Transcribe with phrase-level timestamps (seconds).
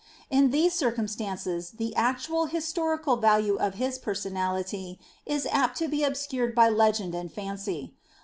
[0.31, 6.03] In these circumstances the actual his torical value of his personality is apt to be
[6.03, 7.93] obscured by legend and fancy.